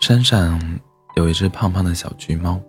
[0.00, 0.60] 山上
[1.16, 2.60] 有一只胖胖的小橘猫，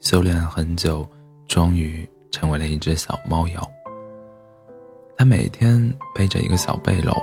[0.00, 1.04] 修炼了很久，
[1.48, 3.70] 终于成为了一只小猫妖。
[5.16, 7.16] 它每天背着一个小背篓，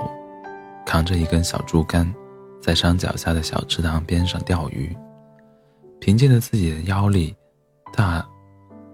[0.84, 2.12] 扛着一根小竹竿，
[2.60, 4.94] 在山脚下的小池塘边上钓鱼。
[6.00, 7.34] 凭借着自己的腰力，
[7.92, 8.26] 大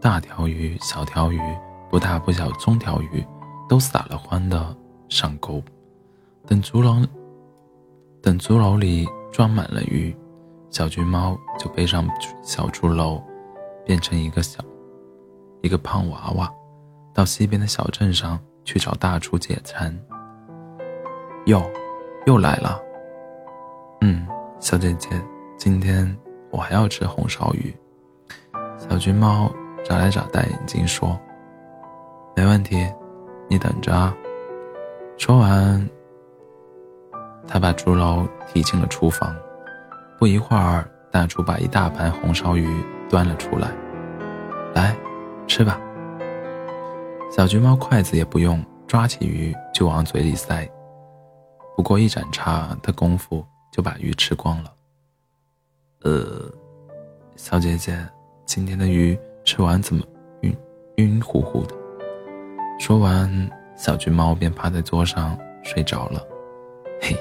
[0.01, 1.41] 大条鱼、小条鱼、
[1.91, 3.25] 不大不小、中条鱼，
[3.69, 4.77] 都撒了欢的
[5.09, 5.62] 上钩。
[6.46, 7.07] 等竹篓
[8.23, 10.14] 等竹篓里装满了鱼。
[10.71, 12.07] 小橘猫就背上
[12.43, 13.23] 小竹篓，
[13.85, 14.63] 变成一个小
[15.63, 16.53] 一个胖娃娃，
[17.14, 19.96] 到西边的小镇上去找大厨解馋。
[21.46, 21.63] 哟，
[22.27, 22.79] 又来了。
[24.03, 24.26] 嗯，
[24.61, 25.09] 小姐姐，
[25.57, 26.15] 今天
[26.51, 27.75] 我还要吃红烧鱼。
[28.76, 29.51] 小橘猫
[29.85, 31.18] 眨来眨大眼睛说
[32.37, 32.87] ：“没问题，
[33.48, 34.15] 你等着啊。”
[35.17, 35.89] 说完，
[37.47, 39.34] 他把竹篓提进了厨房。
[40.19, 42.69] 不一会儿，大厨把一大盘红烧鱼
[43.09, 43.70] 端了出来，
[44.75, 44.97] 来，
[45.47, 45.81] 吃吧。
[47.31, 50.67] 小橘猫筷子也不用，抓起鱼就往嘴里塞。
[51.77, 54.73] 不过一盏茶的功夫，就把鱼吃光了。
[56.03, 56.51] 呃，
[57.37, 57.98] 小姐姐，
[58.47, 60.03] 今天的鱼吃完怎么
[60.41, 60.57] 晕
[60.97, 61.75] 晕乎乎的？
[62.79, 66.23] 说完，小橘猫便趴在桌上睡着了。
[67.03, 67.15] 嘿，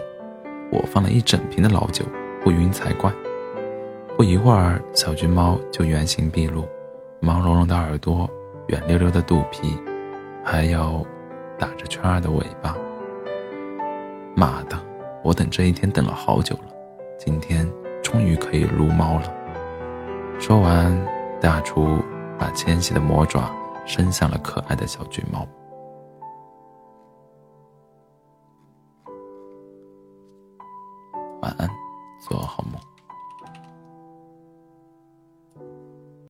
[0.71, 2.05] 我放了一整瓶的老酒。
[2.44, 3.11] 不晕才怪！
[4.16, 6.63] 不一会儿，小橘猫就原形毕露，
[7.19, 8.30] 毛茸茸的耳朵，
[8.67, 9.75] 圆溜溜的肚皮，
[10.43, 11.03] 还有
[11.58, 12.77] 打着圈儿的尾巴。
[14.36, 14.77] 妈的，
[15.23, 16.75] 我等这一天等了好久了，
[17.17, 17.67] 今天
[18.03, 19.33] 终于可以撸猫了。
[20.39, 20.95] 说完，
[21.41, 21.97] 大厨
[22.38, 23.52] 把纤细的魔爪
[23.88, 25.47] 伸向了可爱的小橘猫。
[32.19, 32.64] 做好。